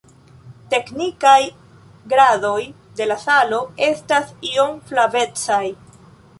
Teknikaj 0.69 1.41
gradoj 2.15 2.57
de 3.01 3.09
la 3.13 3.19
salo 3.27 3.61
estas 3.91 4.35
iom 4.53 4.77
flavecaj. 4.91 5.65